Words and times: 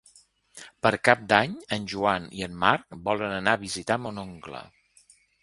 Per 0.85 0.91
Cap 1.07 1.19
d'Any 1.33 1.53
en 1.77 1.85
Joan 1.93 2.25
i 2.39 2.47
en 2.47 2.57
Marc 2.65 2.99
volen 3.11 3.37
anar 3.37 3.55
a 3.59 3.61
visitar 3.67 4.01
mon 4.09 4.21
oncle. 4.25 4.65